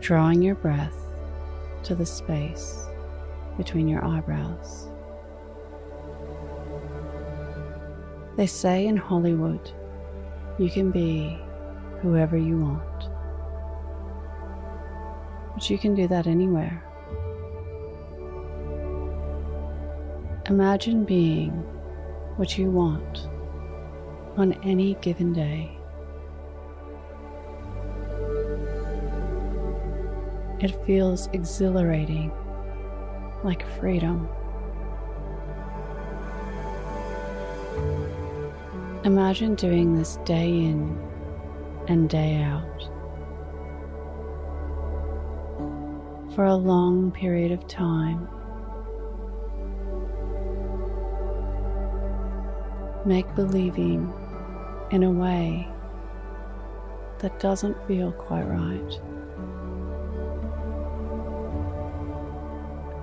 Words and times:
Drawing 0.00 0.42
your 0.42 0.54
breath 0.54 0.96
to 1.84 1.94
the 1.94 2.06
space 2.06 2.86
between 3.56 3.86
your 3.86 4.04
eyebrows. 4.04 4.88
They 8.36 8.46
say 8.46 8.86
in 8.86 8.96
Hollywood, 8.96 9.70
you 10.58 10.70
can 10.70 10.90
be 10.90 11.38
whoever 12.00 12.38
you 12.38 12.58
want. 12.58 13.08
But 15.54 15.68
you 15.68 15.76
can 15.76 15.94
do 15.94 16.08
that 16.08 16.26
anywhere. 16.26 16.82
Imagine 20.46 21.04
being 21.04 21.50
what 22.36 22.56
you 22.56 22.70
want 22.70 23.28
on 24.38 24.54
any 24.64 24.94
given 25.02 25.34
day. 25.34 25.79
It 30.60 30.84
feels 30.84 31.28
exhilarating, 31.32 32.30
like 33.42 33.66
freedom. 33.78 34.28
Imagine 39.04 39.54
doing 39.54 39.96
this 39.96 40.18
day 40.26 40.50
in 40.50 41.00
and 41.88 42.10
day 42.10 42.42
out 42.42 42.90
for 46.34 46.44
a 46.44 46.54
long 46.54 47.10
period 47.10 47.52
of 47.52 47.66
time. 47.66 48.28
Make 53.06 53.34
believing 53.34 54.12
in 54.90 55.04
a 55.04 55.10
way 55.10 55.66
that 57.20 57.40
doesn't 57.40 57.76
feel 57.88 58.12
quite 58.12 58.42
right. 58.42 59.00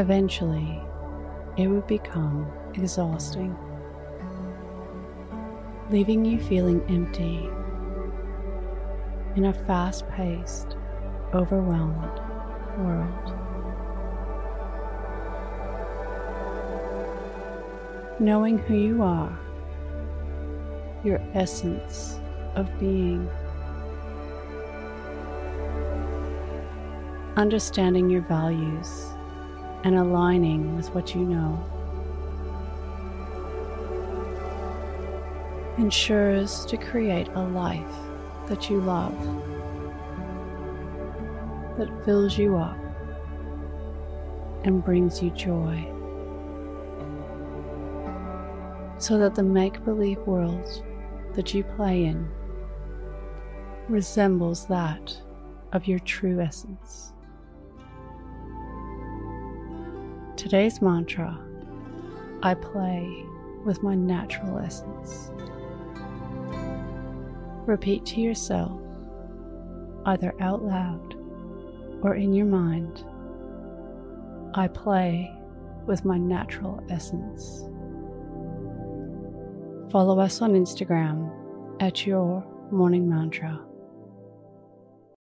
Eventually, 0.00 0.80
it 1.58 1.66
would 1.66 1.86
become 1.86 2.50
exhausting, 2.72 3.54
leaving 5.90 6.24
you 6.24 6.40
feeling 6.40 6.82
empty 6.88 7.50
in 9.36 9.44
a 9.44 9.52
fast 9.66 10.08
paced, 10.08 10.78
overwhelmed 11.34 12.18
world. 12.78 13.34
Knowing 18.18 18.56
who 18.56 18.76
you 18.76 19.02
are, 19.02 19.38
your 21.04 21.20
essence 21.34 22.18
of 22.54 22.66
being, 22.80 23.28
understanding 27.36 28.08
your 28.08 28.22
values 28.22 29.12
and 29.84 29.96
aligning 29.96 30.76
with 30.76 30.94
what 30.94 31.14
you 31.14 31.22
know. 31.22 31.64
ensures 35.80 36.66
to 36.66 36.76
create 36.76 37.28
a 37.28 37.40
life 37.40 37.96
that 38.48 38.68
you 38.68 38.80
love, 38.80 39.16
that 41.78 41.88
fills 42.04 42.36
you 42.36 42.58
up 42.58 42.76
and 44.64 44.84
brings 44.84 45.22
you 45.22 45.30
joy, 45.30 45.82
so 48.98 49.18
that 49.18 49.34
the 49.34 49.42
make 49.42 49.82
believe 49.84 50.18
world 50.26 50.84
that 51.34 51.54
you 51.54 51.64
play 51.64 52.04
in 52.04 52.28
resembles 53.88 54.66
that 54.66 55.16
of 55.72 55.86
your 55.86 55.98
true 56.00 56.40
essence. 56.40 57.14
Today's 60.40 60.80
mantra 60.80 61.38
I 62.42 62.54
play 62.54 63.26
with 63.66 63.82
my 63.82 63.94
natural 63.94 64.58
essence. 64.58 65.30
Repeat 67.66 68.06
to 68.06 68.22
yourself, 68.22 68.80
either 70.06 70.32
out 70.40 70.64
loud 70.64 71.14
or 72.00 72.14
in 72.14 72.32
your 72.32 72.46
mind, 72.46 73.04
I 74.54 74.68
play 74.68 75.30
with 75.84 76.06
my 76.06 76.16
natural 76.16 76.82
essence. 76.88 77.68
Follow 79.92 80.18
us 80.20 80.40
on 80.40 80.54
Instagram 80.54 81.30
at 81.82 82.06
Your 82.06 82.42
Morning 82.70 83.10
Mantra. 83.10 83.60